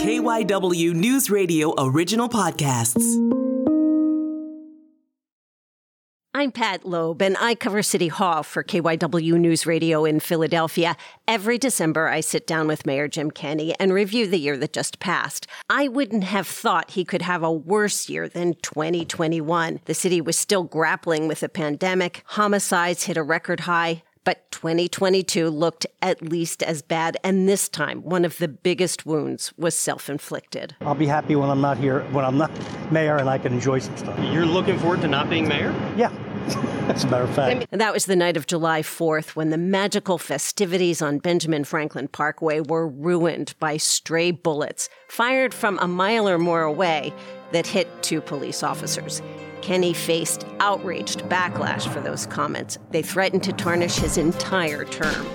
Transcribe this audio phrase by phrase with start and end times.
[0.00, 3.04] KYW News Radio original podcasts.
[6.32, 10.96] I'm Pat Loeb, and I cover City Hall for KYW News Radio in Philadelphia.
[11.28, 15.00] Every December, I sit down with Mayor Jim Kenney and review the year that just
[15.00, 15.46] passed.
[15.68, 19.80] I wouldn't have thought he could have a worse year than 2021.
[19.84, 25.48] The city was still grappling with the pandemic, homicides hit a record high, but 2022
[25.48, 30.10] looked at least as bad, and this time, one of the biggest wounds was self
[30.10, 30.76] inflicted.
[30.80, 32.50] I'll be happy when I'm not here, when I'm not
[32.92, 34.18] mayor, and I can enjoy some stuff.
[34.32, 35.74] You're looking forward to not being mayor?
[35.96, 36.12] Yeah.
[36.88, 37.66] As a matter of fact.
[37.70, 42.08] And that was the night of July 4th when the magical festivities on Benjamin Franklin
[42.08, 47.12] Parkway were ruined by stray bullets fired from a mile or more away
[47.52, 49.22] that hit two police officers.
[49.62, 52.78] Kenney faced outraged backlash for those comments.
[52.90, 55.26] They threatened to tarnish his entire term.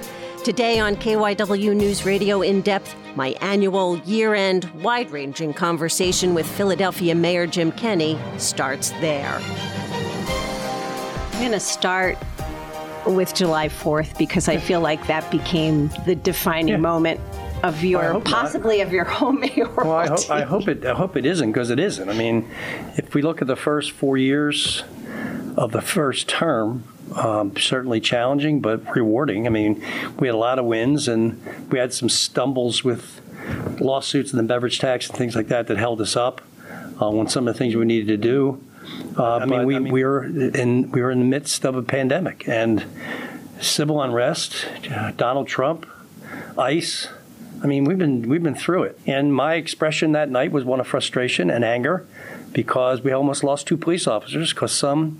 [0.43, 6.45] Today on KYW News Radio In Depth, my annual year end, wide ranging conversation with
[6.47, 9.39] Philadelphia Mayor Jim Kenney starts there.
[11.33, 12.17] I'm going to start
[13.05, 16.77] with July 4th because I feel like that became the defining Yeah.
[16.77, 17.19] moment
[17.67, 18.33] of your hope not.
[18.33, 20.85] possibly of your home mayoral Well, I hope, I hope it.
[20.85, 22.09] I hope it isn't because it isn't.
[22.09, 22.49] I mean,
[22.97, 24.83] if we look at the first four years
[25.57, 26.83] of the first term,
[27.15, 29.45] um, certainly challenging but rewarding.
[29.45, 29.83] I mean,
[30.19, 33.21] we had a lot of wins and we had some stumbles with
[33.79, 36.41] lawsuits and the beverage tax and things like that that held us up
[36.99, 38.61] uh, on some of the things we needed to do.
[39.17, 42.47] Uh, I mean, we, we were in we were in the midst of a pandemic
[42.47, 42.85] and
[43.59, 45.87] civil unrest, uh, Donald Trump,
[46.57, 47.07] ICE.
[47.65, 48.99] I mean, we've been we've been through it.
[49.07, 52.05] And my expression that night was one of frustration and anger
[52.53, 55.17] because we almost lost two police officers because some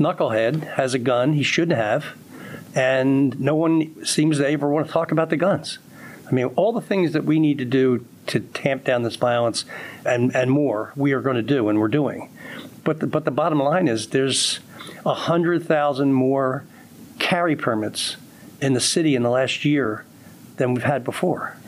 [0.00, 2.16] knucklehead has a gun he shouldn't have,
[2.74, 5.78] and no one seems to ever want to talk about the guns.
[6.26, 9.66] I mean, all the things that we need to do to tamp down this violence
[10.06, 12.30] and, and more, we are going to do, and we're doing.
[12.82, 14.56] But the, but the bottom line is there's
[15.02, 16.64] 100,000 more
[17.18, 18.16] carry permits
[18.62, 20.06] in the city in the last year
[20.56, 21.58] than we've had before.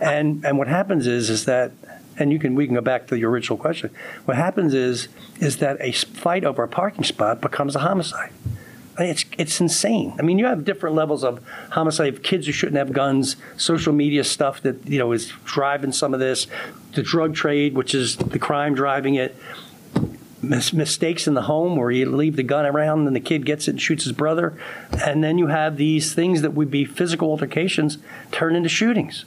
[0.00, 1.72] And and what happens is is that
[2.18, 3.90] and you can we can go back to your original question.
[4.24, 5.08] What happens is
[5.40, 8.30] is that a fight over a parking spot becomes a homicide.
[8.98, 10.14] It's it's insane.
[10.18, 11.40] I mean, you have different levels of
[11.70, 12.22] homicide.
[12.22, 16.20] Kids who shouldn't have guns, social media stuff that you know is driving some of
[16.20, 16.46] this,
[16.92, 19.34] the drug trade, which is the crime driving it,
[20.42, 23.66] mis- mistakes in the home where you leave the gun around and the kid gets
[23.66, 24.56] it and shoots his brother,
[25.04, 27.98] and then you have these things that would be physical altercations
[28.30, 29.24] turn into shootings.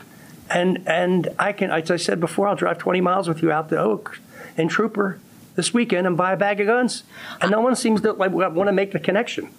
[0.49, 3.69] And and I can, as I said before, I'll drive 20 miles with you out
[3.69, 4.19] to Oak
[4.55, 5.19] and Trooper
[5.55, 7.03] this weekend and buy a bag of guns,
[7.41, 9.49] and no one seems to like want to make the connection.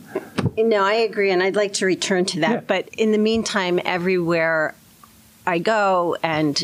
[0.57, 2.51] No, I agree, and I'd like to return to that.
[2.51, 2.61] Yeah.
[2.67, 4.75] But in the meantime, everywhere
[5.47, 6.63] I go, and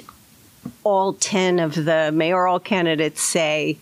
[0.85, 3.79] all 10 of the mayoral candidates say,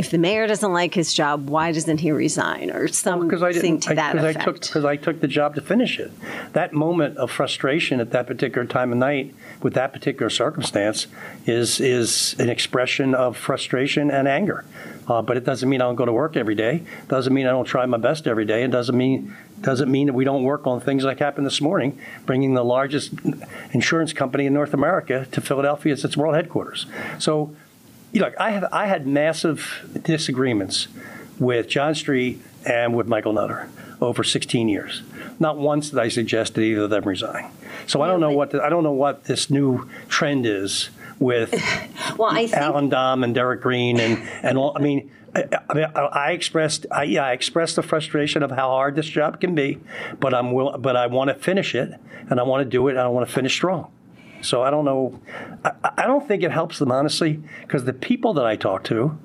[0.00, 2.70] if the mayor doesn't like his job, why doesn't he resign?
[2.70, 4.44] Or something because I didn't to that because I effect.
[4.44, 6.10] took because I took the job to finish it.
[6.54, 11.06] That moment of frustration at that particular time of night with that particular circumstance
[11.44, 14.64] is is an expression of frustration and anger.
[15.06, 16.82] Uh, but it doesn't mean I don't go to work every day.
[17.08, 18.62] Doesn't mean I don't try my best every day.
[18.62, 21.98] It doesn't mean doesn't mean that we don't work on things like happened this morning,
[22.24, 23.12] bringing the largest
[23.72, 26.86] insurance company in North America to Philadelphia as its world headquarters.
[27.18, 27.54] So
[28.12, 30.88] you know, I have I had massive disagreements
[31.38, 33.68] with John Street and with Michael Nutter
[34.00, 35.02] over 16 years.
[35.38, 37.50] Not once did I suggest that either of them resign.
[37.86, 41.52] So I don't know what the, I don't know what this new trend is with
[42.16, 44.76] well, I think Allan Domb and Derek Green and and all.
[44.76, 45.10] I mean.
[45.32, 48.96] I, I mean, I I expressed, I, yeah, I expressed the frustration of how hard
[48.96, 49.78] this job can be,
[50.18, 51.94] but I'm will, but I want to finish it,
[52.28, 53.92] and I want to do it, and I want to finish strong.
[54.42, 55.20] So I don't know.
[55.64, 59.18] I, I don't think it helps them honestly, because the people that I talk to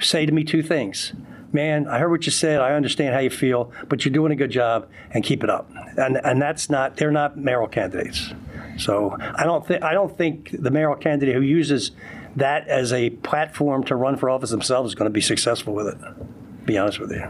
[0.00, 1.12] say to me two things.
[1.50, 2.60] Man, I heard what you said.
[2.60, 5.70] I understand how you feel, but you're doing a good job, and keep it up.
[5.96, 6.96] And and that's not.
[6.96, 8.34] They're not mayoral candidates.
[8.76, 11.92] So I don't think I don't think the mayoral candidate who uses
[12.36, 15.88] that as a platform to run for office themselves is going to be successful with
[15.88, 16.66] it.
[16.66, 17.26] Be honest with you.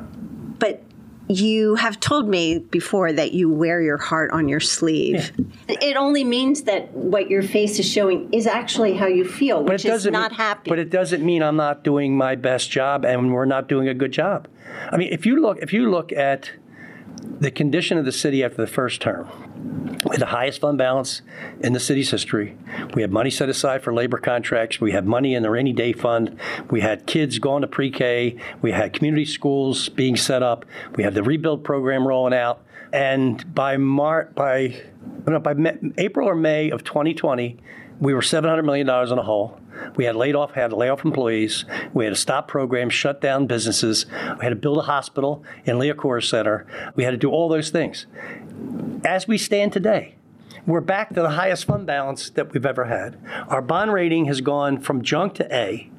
[0.59, 0.83] but
[1.29, 5.33] you have told me before that you wear your heart on your sleeve.
[5.69, 9.75] It only means that what your face is showing is actually how you feel, But
[9.75, 10.71] which it is doesn't not mean, happy.
[10.71, 13.95] But it doesn't mean I'm not doing my best job and we're not doing a
[13.95, 14.49] good job.
[14.91, 16.51] I mean, if you look if you look at
[17.41, 19.29] the condition of the city after the first term,
[20.05, 21.23] we had the highest fund balance
[21.61, 22.57] in the city's history.
[22.95, 24.81] We had money set aside for labor contracts.
[24.81, 26.39] We had money in the rainy day fund.
[26.71, 28.37] We had kids going to pre-K.
[28.63, 30.65] We had community schools being set up.
[30.97, 32.63] We had the rebuild program rolling out.
[32.93, 34.81] And by Mar- by
[35.27, 35.55] no, by
[35.99, 37.59] April or May of 2020,
[38.01, 39.61] we were 700 million dollars in a hole.
[39.97, 41.65] We had laid off, had to lay off employees.
[41.93, 44.07] We had to stop programs, shut down businesses.
[44.39, 46.67] We had to build a hospital in Liacouras Center.
[46.95, 48.07] We had to do all those things.
[49.05, 50.15] As we stand today,
[50.67, 53.17] we're back to the highest fund balance that we've ever had.
[53.49, 55.91] Our bond rating has gone from junk to A.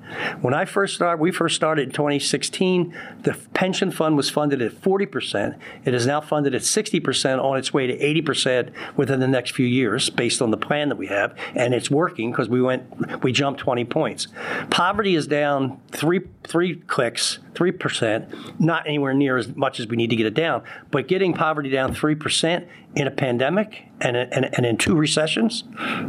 [0.41, 4.71] When I first started, we first started in 2016, the pension fund was funded at
[4.73, 5.57] 40%.
[5.85, 9.65] It is now funded at 60% on its way to 80% within the next few
[9.65, 11.37] years based on the plan that we have.
[11.55, 14.27] And it's working because we went, we jumped 20 points.
[14.69, 20.09] Poverty is down three, three clicks, 3%, not anywhere near as much as we need
[20.09, 24.65] to get it down, but getting poverty down 3% in a pandemic and, and, and
[24.65, 25.63] in two recessions,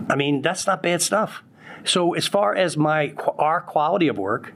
[0.09, 1.43] I mean, that's not bad stuff.
[1.85, 4.55] So as far as my our quality of work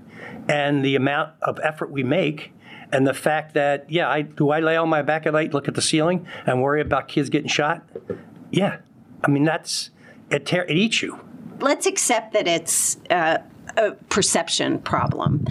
[0.48, 2.52] and the amount of effort we make,
[2.92, 5.68] and the fact that yeah, I do I lay on my back at night, look
[5.68, 7.82] at the ceiling, and worry about kids getting shot?
[8.50, 8.78] Yeah,
[9.22, 9.90] I mean that's
[10.30, 10.52] it.
[10.52, 11.20] It eats you.
[11.60, 12.98] Let's accept that it's.
[13.10, 13.38] Uh,
[13.76, 15.46] a perception problem.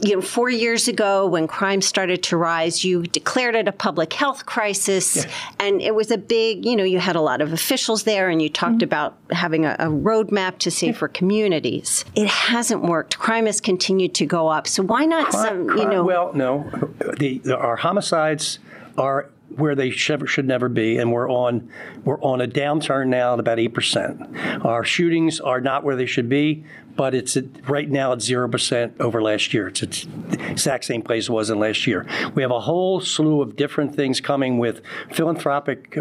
[0.00, 4.12] You know, four years ago, when crime started to rise, you declared it a public
[4.12, 5.30] health crisis, yeah.
[5.58, 6.64] and it was a big.
[6.64, 8.84] You know, you had a lot of officials there, and you talked mm-hmm.
[8.84, 11.18] about having a, a roadmap to safer yeah.
[11.18, 12.04] communities.
[12.14, 13.18] It hasn't worked.
[13.18, 14.66] Crime has continued to go up.
[14.66, 15.78] So why not crime, some?
[15.78, 16.70] You know, well, no,
[17.18, 18.58] the, the our homicides
[18.96, 21.68] are where they should, should never be, and we're on
[22.04, 24.36] we're on a downturn now at about eight percent.
[24.64, 26.64] Our shootings are not where they should be
[26.96, 29.68] but it's at, right now at 0% over last year.
[29.68, 32.06] It's, the exact same place it was in last year.
[32.34, 35.98] We have a whole slew of different things coming with philanthropic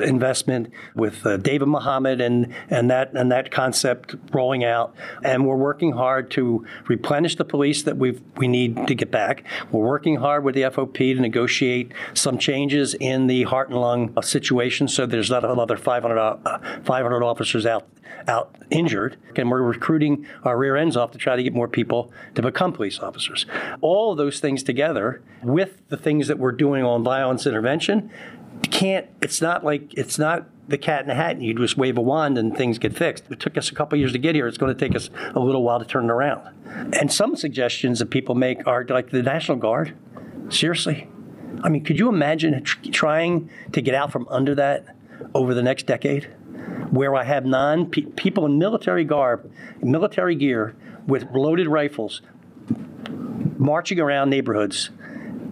[0.00, 4.94] investment, with uh, David Muhammad and, and, that, and that concept rolling out.
[5.22, 9.44] And we're working hard to replenish the police that we we need to get back.
[9.70, 14.12] We're working hard with the FOP to negotiate some changes in the heart and lung
[14.16, 17.86] uh, situation so there's not another 500, uh, 500 officers out
[18.26, 22.12] out injured, and we're recruiting our rear ends off to try to get more people
[22.34, 23.46] to become police officers.
[23.80, 28.10] All of those things together, with the things that we're doing on violence intervention,
[28.70, 29.06] can't.
[29.22, 32.00] It's not like it's not the cat in the hat and you just wave a
[32.00, 33.24] wand and things get fixed.
[33.30, 34.46] It took us a couple years to get here.
[34.46, 36.48] It's going to take us a little while to turn it around.
[36.94, 39.96] And some suggestions that people make are like the National Guard.
[40.48, 41.08] Seriously?
[41.62, 44.96] I mean, could you imagine trying to get out from under that
[45.34, 46.28] over the next decade?
[46.94, 49.50] Where I have non people in military garb,
[49.82, 50.74] military gear,
[51.06, 52.22] with loaded rifles,
[53.58, 54.90] marching around neighborhoods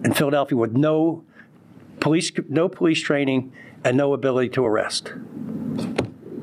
[0.03, 1.23] in Philadelphia with no
[1.99, 3.51] police, no police training,
[3.83, 5.13] and no ability to arrest.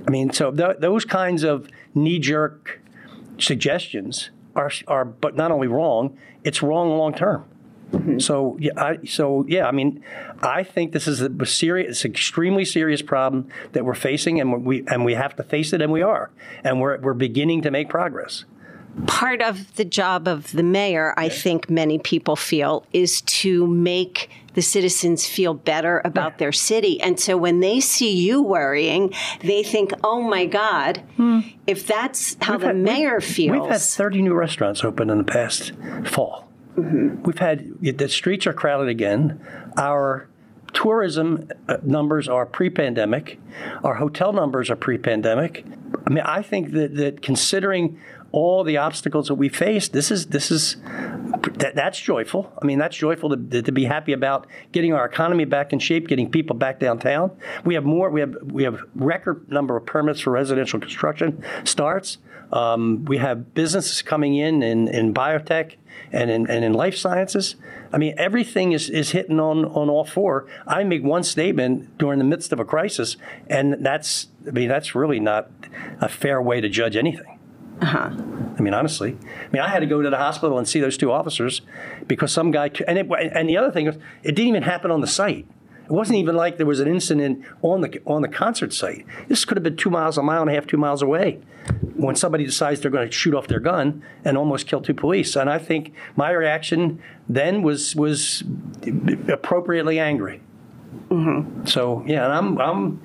[0.06, 2.80] I mean, so th- those kinds of knee-jerk
[3.38, 7.44] suggestions are, are, but not only wrong, it's wrong long term.
[7.92, 8.18] Mm-hmm.
[8.20, 10.02] So yeah, I, so yeah, I mean,
[10.42, 15.04] I think this is a serious, extremely serious problem that we're facing, and we and
[15.04, 16.30] we have to face it, and we are,
[16.62, 18.44] and we're we're beginning to make progress.
[19.06, 24.30] Part of the job of the mayor, I think many people feel, is to make
[24.54, 26.38] the citizens feel better about yeah.
[26.38, 27.00] their city.
[27.00, 31.40] And so when they see you worrying, they think, oh my God, hmm.
[31.68, 33.60] if that's how we've the had, mayor we've, feels.
[33.60, 35.72] We've had 30 new restaurants open in the past
[36.04, 36.49] fall.
[36.80, 37.22] Mm-hmm.
[37.22, 39.40] We've had the streets are crowded again.
[39.76, 40.28] Our
[40.72, 43.38] tourism uh, numbers are pre-pandemic.
[43.84, 45.64] Our hotel numbers are pre-pandemic.
[46.06, 48.00] I mean, I think that, that considering
[48.32, 50.76] all the obstacles that we face, this is this is
[51.58, 52.52] that, that's joyful.
[52.62, 56.06] I mean, that's joyful to, to be happy about getting our economy back in shape,
[56.06, 57.32] getting people back downtown.
[57.64, 58.10] We have more.
[58.10, 62.18] We have we have record number of permits for residential construction starts.
[62.52, 65.76] Um, we have businesses coming in in, in biotech
[66.12, 67.56] and in, and in life sciences.
[67.92, 70.46] I mean, everything is, is hitting on, on all four.
[70.66, 73.16] I make one statement during the midst of a crisis,
[73.48, 75.50] and that's I mean that's really not
[76.00, 77.38] a fair way to judge anything.
[77.82, 78.10] Uh-huh.
[78.58, 80.98] I mean, honestly, I mean, I had to go to the hospital and see those
[80.98, 81.62] two officers
[82.06, 85.00] because some guy, and it, and the other thing was, it didn't even happen on
[85.00, 85.46] the site.
[85.90, 89.04] It wasn't even like there was an incident on the on the concert site.
[89.26, 91.40] This could have been two miles, a mile and a half, two miles away,
[91.96, 95.34] when somebody decides they're going to shoot off their gun and almost kill two police.
[95.34, 98.44] And I think my reaction then was was
[99.28, 100.40] appropriately angry.
[101.08, 101.66] Mm-hmm.
[101.66, 103.02] So yeah, and I'm I'm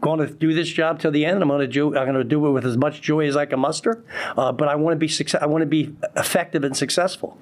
[0.00, 1.42] going to do this job till the end.
[1.42, 3.46] I'm going to do I'm going to do it with as much joy as I
[3.46, 4.04] can muster.
[4.36, 5.40] Uh, but I want to be success.
[5.40, 7.38] I want to be effective and successful.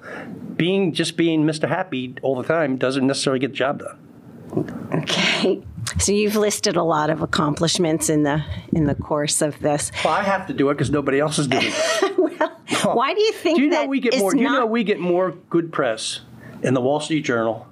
[0.55, 1.67] Being just being Mr.
[1.67, 3.97] Happy all the time doesn't necessarily get the job done.
[4.93, 5.61] Okay.
[5.99, 8.43] So you've listed a lot of accomplishments in the
[8.73, 9.91] in the course of this.
[10.03, 12.17] Well, I have to do it because nobody else is doing it.
[12.85, 14.31] well, why do you think do you know we get more?
[14.31, 16.21] Do you know we get more good press
[16.63, 17.67] in the Wall Street Journal,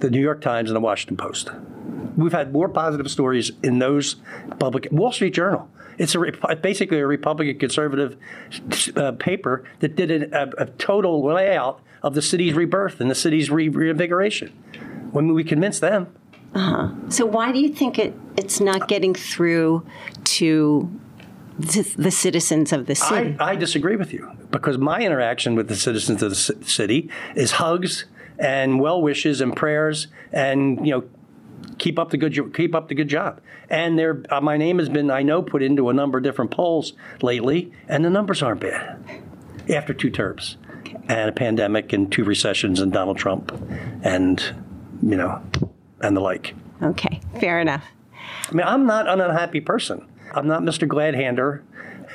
[0.00, 1.50] the New York Times, and the Washington Post?
[2.16, 4.16] We've had more positive stories in those
[4.58, 4.88] public.
[4.90, 5.68] Wall Street Journal.
[5.98, 8.16] It's a, basically a Republican conservative
[8.96, 13.50] uh, paper that did a, a, total layout of the city's rebirth and the city's
[13.50, 14.48] re- reinvigoration.
[15.12, 16.14] When we convinced them.
[16.56, 16.88] Uh-huh.
[17.10, 19.86] So why do you think it, it's not getting through
[20.24, 20.90] to
[21.58, 23.36] the citizens of the city?
[23.38, 27.52] I, I, disagree with you because my interaction with the citizens of the city is
[27.52, 28.06] hugs
[28.38, 31.04] and well wishes and prayers and you know
[31.78, 33.42] keep up the good keep up the good job.
[33.68, 36.52] And there, uh, my name has been I know put into a number of different
[36.52, 38.98] polls lately, and the numbers aren't bad
[39.68, 40.96] after two terms okay.
[41.06, 43.52] and a pandemic and two recessions and Donald Trump
[44.02, 44.54] and
[45.02, 45.42] you know
[46.00, 46.54] and the like.
[46.82, 47.84] Okay, fair enough.
[48.48, 50.06] I mean, I'm not an unhappy person.
[50.32, 50.86] I'm not Mr.
[50.86, 51.62] Gladhander.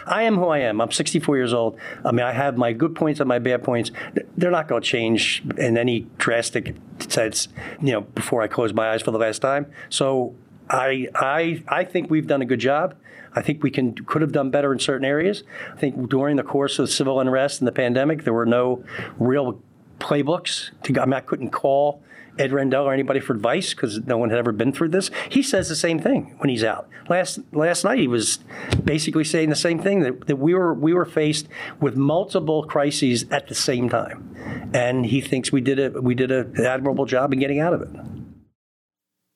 [0.06, 0.82] I am who I am.
[0.82, 1.78] I'm 64 years old.
[2.04, 3.92] I mean, I have my good points and my bad points.
[4.38, 7.48] They're not going to change in any drastic sense,
[7.82, 9.72] you know, before I close my eyes for the last time.
[9.90, 10.36] So
[10.70, 12.96] I, I, I think we've done a good job.
[13.34, 15.44] I think we can could have done better in certain areas.
[15.72, 18.84] I think during the course of civil unrest and the pandemic, there were no
[19.20, 19.62] real
[20.00, 20.72] playbooks.
[20.84, 22.04] To, I mean, I couldn't call
[22.38, 25.12] Ed Rendell or anybody for advice because no one had ever been through this.
[25.30, 26.90] He says the same thing when he's out.
[27.10, 28.40] Last last night he was
[28.84, 31.48] basically saying the same thing that, that we were we were faced
[31.80, 36.32] with multiple crises at the same time, and he thinks we did a we did
[36.32, 37.90] an admirable job in getting out of it.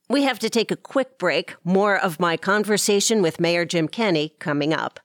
[0.08, 1.56] We have to take a quick break.
[1.64, 5.00] More of my conversation with Mayor Jim Kenney coming up.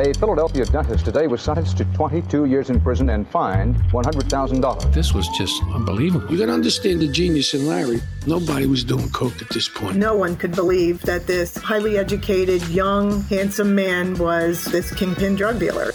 [0.00, 4.92] A Philadelphia dentist today was sentenced to 22 years in prison and fined $100,000.
[4.92, 6.28] This was just unbelievable.
[6.32, 8.02] You got to understand the genius in Larry.
[8.26, 9.96] Nobody was doing coke at this point.
[9.96, 15.60] No one could believe that this highly educated, young, handsome man was this kingpin drug
[15.60, 15.92] dealer.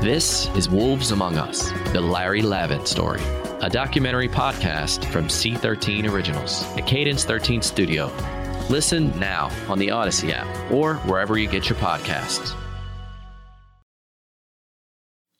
[0.00, 3.22] This is Wolves Among Us, the Larry Lavin story,
[3.62, 8.10] a documentary podcast from C13 Originals, a Cadence 13 studio.
[8.68, 12.56] Listen now on the Odyssey app or wherever you get your podcasts.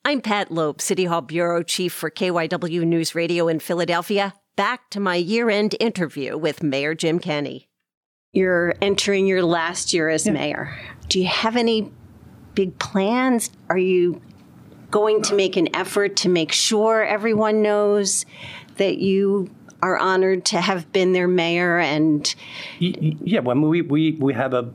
[0.08, 4.34] I'm Pat Loeb, City Hall Bureau Chief for KYW News Radio in Philadelphia.
[4.54, 7.68] Back to my year end interview with Mayor Jim Kenney.
[8.32, 10.32] You're entering your last year as yeah.
[10.34, 10.78] mayor.
[11.08, 11.90] Do you have any
[12.54, 13.50] big plans?
[13.68, 14.22] Are you
[14.92, 18.24] going to make an effort to make sure everyone knows
[18.76, 19.50] that you
[19.82, 22.34] are honored to have been their mayor and
[22.78, 24.72] yeah when we we we have a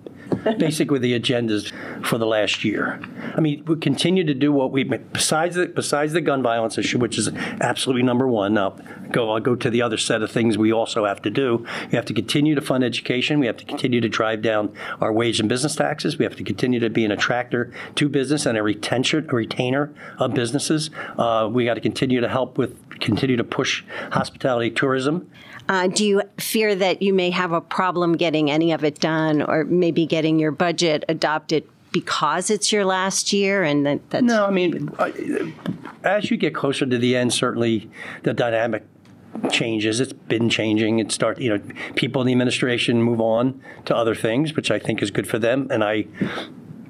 [0.57, 1.71] basically the agendas
[2.05, 2.99] for the last year.
[3.35, 6.99] I mean, we continue to do what we besides the besides the gun violence issue,
[6.99, 7.29] which is
[7.61, 8.53] absolutely number one.
[8.53, 8.75] Now,
[9.11, 11.65] go I'll go to the other set of things we also have to do.
[11.91, 13.39] We have to continue to fund education.
[13.39, 16.17] We have to continue to drive down our wage and business taxes.
[16.17, 19.93] We have to continue to be an attractor to business and a retention a retainer
[20.17, 20.89] of businesses.
[21.17, 25.29] Uh, we got to continue to help with continue to push hospitality tourism.
[25.67, 29.41] Uh, do you fear that you may have a problem getting any of it done
[29.41, 34.45] or maybe getting your budget adopted because it's your last year and that, that's no
[34.45, 35.11] i mean uh,
[36.03, 37.89] as you get closer to the end certainly
[38.23, 38.83] the dynamic
[39.49, 41.61] changes it's been changing it start you know
[41.95, 45.39] people in the administration move on to other things which i think is good for
[45.39, 46.05] them and i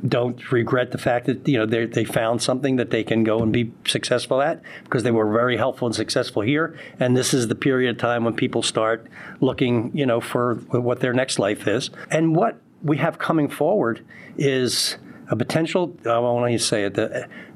[0.07, 3.41] don't regret the fact that you know they they found something that they can go
[3.41, 6.77] and be successful at because they were very helpful and successful here.
[6.99, 9.07] And this is the period of time when people start
[9.39, 11.91] looking, you know, for what their next life is.
[12.09, 14.05] And what we have coming forward
[14.37, 14.97] is
[15.29, 16.97] a potential, I want to say it,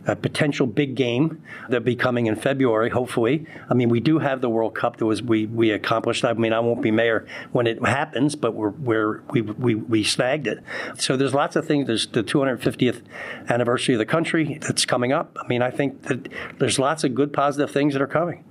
[0.07, 3.45] a potential big game that'll be coming in February, hopefully.
[3.69, 6.23] I mean, we do have the World Cup that was we, we accomplished.
[6.23, 10.03] I mean, I won't be mayor when it happens, but we're, we're we, we, we
[10.03, 10.63] snagged it.
[10.97, 11.87] So there's lots of things.
[11.87, 13.01] There's the 250th
[13.49, 15.35] anniversary of the country that's coming up.
[15.41, 16.29] I mean, I think that
[16.59, 18.43] there's lots of good, positive things that are coming.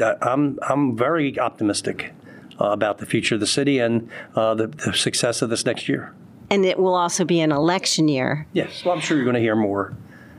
[0.00, 2.14] Uh, I'm, I'm very optimistic
[2.60, 5.88] uh, about the future of the city and uh, the, the success of this next
[5.88, 6.14] year.
[6.52, 8.46] And it will also be an election year.
[8.52, 9.96] Yes, well, I'm sure you're going to hear more.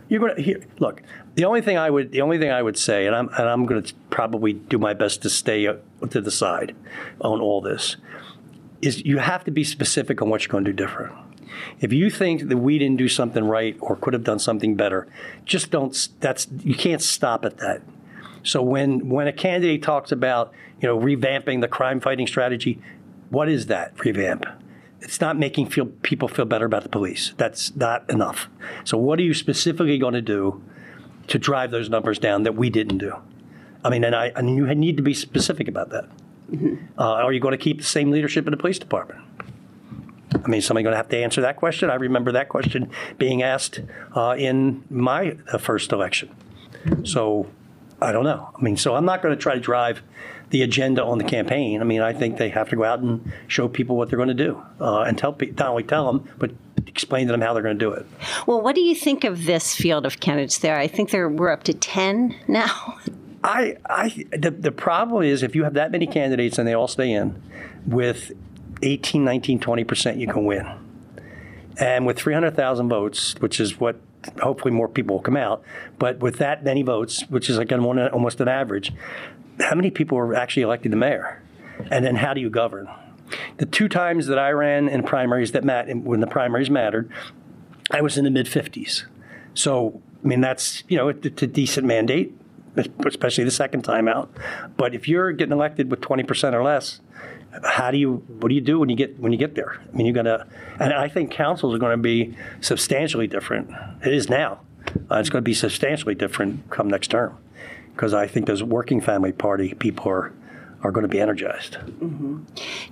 [0.10, 0.64] You're going to hear.
[0.78, 1.02] Look,
[1.34, 3.66] the only thing I would, the only thing I would say, and I'm, and I'm
[3.66, 5.78] going to probably do my best to stay uh,
[6.12, 6.76] to the side
[7.20, 7.98] on all this,
[8.84, 11.16] is you have to be specific on what you're going to do different.
[11.80, 15.08] If you think that we didn't do something right or could have done something better,
[15.46, 16.10] just don't.
[16.20, 17.82] That's you can't stop at that.
[18.44, 22.80] So when when a candidate talks about you know revamping the crime fighting strategy,
[23.32, 24.46] what is that revamp?
[25.04, 27.34] It's not making feel people feel better about the police.
[27.38, 28.50] That's not enough.
[28.86, 30.64] So what are you specifically going to do
[31.28, 33.16] to drive those numbers down that we didn't do?
[33.84, 36.06] I mean, and I and you need to be specific about that.
[36.50, 37.00] Mm-hmm.
[37.00, 39.22] Uh, are you going to keep the same leadership in the police department?
[40.34, 41.90] I mean, somebody going to have to answer that question.
[41.90, 43.82] I remember that question being asked
[44.16, 46.36] uh, in my uh, first election.
[47.04, 47.48] So
[48.02, 48.50] I don't know.
[48.58, 50.02] I mean, so I'm not going to try to drive
[50.54, 51.82] the agenda on the campaign.
[51.82, 54.28] I mean, I think they have to go out and show people what they're going
[54.28, 56.52] to do uh, and tell pe- not only tell them, but
[56.86, 58.06] explain to them how they're going to do it.
[58.46, 60.78] Well, what do you think of this field of candidates there?
[60.78, 63.00] I think there we're up to 10 now.
[63.44, 66.88] I, I, the, the problem is if you have that many candidates and they all
[66.88, 67.42] stay in,
[67.88, 68.32] with
[68.84, 70.72] 18, 19, 20 percent, you can win.
[71.80, 74.00] And with 300,000 votes, which is what
[74.40, 75.64] hopefully more people will come out,
[75.98, 78.94] but with that many votes, which is like an, almost an average,
[79.60, 81.42] how many people were actually elected the mayor?
[81.92, 82.88] And then how do you govern?
[83.58, 87.12] The two times that I ran in primaries that mat when the primaries mattered,
[87.92, 89.04] I was in the mid 50s.
[89.54, 92.36] So I mean that's you know it's a decent mandate,
[93.06, 94.32] especially the second time out.
[94.78, 97.02] But if you're getting elected with 20 percent or less,
[97.64, 99.82] how do you what do you do when you get when you get there?
[99.82, 100.48] I mean, you're gonna,
[100.80, 103.72] and I think councils are going to be substantially different.
[104.06, 104.62] It is now.
[105.10, 107.38] Uh, it's going to be substantially different come next term
[107.96, 110.34] because I think those working family party people are
[110.84, 111.76] are going to be energized.
[111.76, 112.44] Mm-hmm.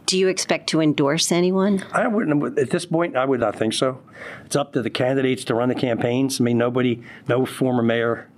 [0.06, 1.84] Do you expect to endorse anyone?
[1.92, 2.58] I wouldn't.
[2.58, 4.02] At this point, I would not think so.
[4.46, 6.40] It's up to the candidates to run the campaigns.
[6.40, 8.30] I mean, nobody, no former mayor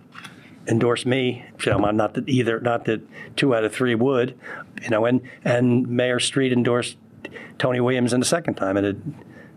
[0.68, 1.46] endorsed me.
[1.64, 3.02] You know, not that either, not that
[3.36, 4.38] two out of three would,
[4.82, 6.98] you know, and and Mayor Street endorsed
[7.60, 8.98] Tony Williams in the second time, and it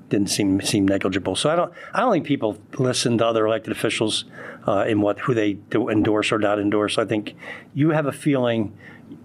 [0.08, 1.36] didn't seem seem negligible.
[1.36, 4.25] So I don't I don't think people listen to other elected officials
[4.66, 6.98] uh, in what who they do endorse or not endorse.
[6.98, 7.34] I think
[7.75, 8.76] you have a feeling.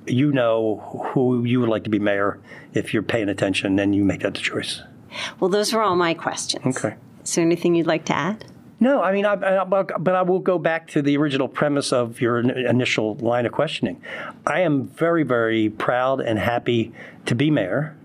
[0.07, 0.77] You know
[1.13, 2.39] who you would like to be mayor
[2.73, 4.81] if you're paying attention, and you make that the choice.
[5.39, 6.77] Well, those were all my questions.
[6.77, 6.95] Okay.
[7.23, 8.45] Is there anything you'd like to add?
[8.79, 12.19] No, I mean, I, I, but I will go back to the original premise of
[12.19, 14.01] your initial line of questioning.
[14.47, 16.91] I am very, very proud and happy
[17.27, 17.95] to be mayor.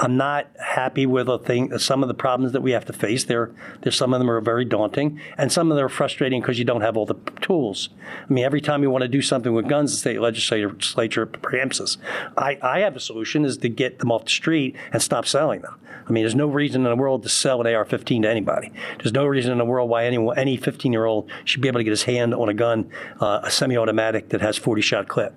[0.00, 3.24] I'm not happy with a thing, some of the problems that we have to face.
[3.24, 3.50] There,
[3.82, 6.64] there's some of them are very daunting, and some of them are frustrating because you
[6.64, 7.90] don't have all the tools.
[8.28, 11.82] I mean, every time you want to do something with guns, the state legislature preempts
[11.82, 11.98] us.
[12.38, 15.60] I, I have a solution: is to get them off the street and stop selling
[15.60, 15.78] them.
[16.08, 18.72] I mean, there's no reason in the world to sell an AR-15 to anybody.
[18.98, 21.90] There's no reason in the world why anyone, any 15-year-old should be able to get
[21.90, 22.90] his hand on a gun,
[23.20, 25.34] uh, a semi-automatic that has 40-shot clip.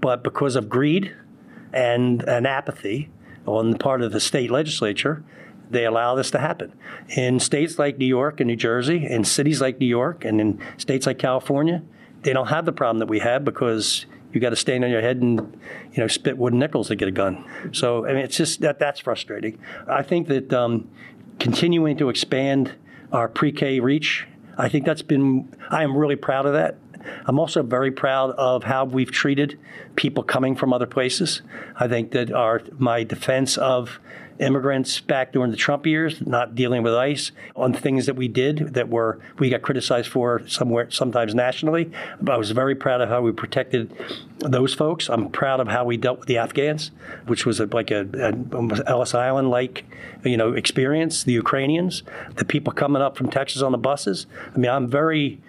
[0.00, 1.14] But because of greed
[1.72, 3.10] and, and apathy
[3.46, 5.22] on the part of the state legislature,
[5.70, 6.72] they allow this to happen.
[7.16, 10.60] In states like New York and New Jersey, in cities like New York, and in
[10.78, 11.82] states like California,
[12.22, 15.00] they don't have the problem that we have because you got to stand on your
[15.00, 15.38] head and
[15.92, 17.44] you know spit wooden nickels to get a gun.
[17.72, 19.58] So I mean, it's just that that's frustrating.
[19.86, 20.90] I think that um,
[21.38, 22.74] continuing to expand
[23.12, 24.26] our pre-K reach,
[24.58, 25.54] I think that's been.
[25.70, 26.78] I am really proud of that.
[27.26, 29.58] I'm also very proud of how we've treated
[29.96, 31.42] people coming from other places.
[31.76, 34.00] I think that our my defense of
[34.38, 38.74] immigrants back during the Trump years, not dealing with ICE on things that we did
[38.74, 41.90] that were we got criticized for somewhere sometimes nationally.
[42.20, 43.92] But I was very proud of how we protected
[44.38, 45.08] those folks.
[45.08, 46.90] I'm proud of how we dealt with the Afghans,
[47.26, 49.84] which was a, like a, a Ellis Island like
[50.24, 51.24] you know experience.
[51.24, 52.02] The Ukrainians,
[52.36, 54.26] the people coming up from Texas on the buses.
[54.54, 55.40] I mean, I'm very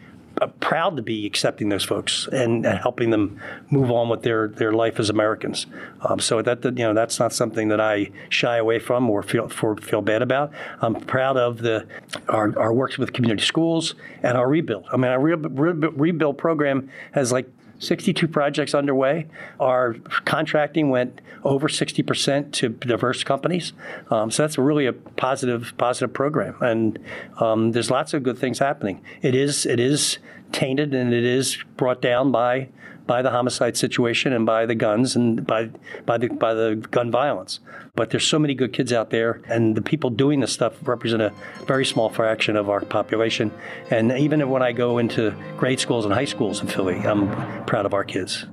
[0.59, 4.73] proud to be accepting those folks and, and, helping them move on with their, their
[4.73, 5.65] life as Americans.
[6.01, 9.23] Um, so that, that, you know that's not something that I shy away from or
[9.23, 10.51] feel for, feel bad about.
[10.81, 11.87] I'm proud of the
[12.27, 14.85] our, our works with community schools and our rebuild.
[14.91, 19.27] I mean, our re- re- rebuild program has like 62 projects underway.
[19.59, 23.73] Our contracting went over 60% to diverse companies.
[24.09, 26.55] Um, so that's really a positive, positive program.
[26.61, 26.99] And
[27.39, 29.01] um, there's lots of good things happening.
[29.21, 30.17] It is, it is
[30.51, 32.69] tainted and it is brought down by
[33.07, 35.69] by the homicide situation and by the guns and by
[36.05, 37.59] by the by the gun violence.
[37.95, 41.21] But there's so many good kids out there, and the people doing this stuff represent
[41.21, 41.31] a
[41.65, 43.51] very small fraction of our population.
[43.89, 47.85] And even when I go into grade schools and high schools in Philly, I'm proud
[47.85, 48.45] of our kids.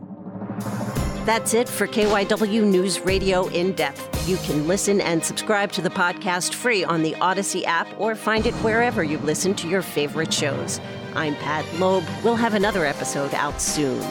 [1.25, 4.29] That's it for KYW News Radio In Depth.
[4.29, 8.47] You can listen and subscribe to the podcast free on the Odyssey app or find
[8.47, 10.81] it wherever you listen to your favorite shows.
[11.15, 12.05] I'm Pat Loeb.
[12.25, 14.03] We'll have another episode out soon.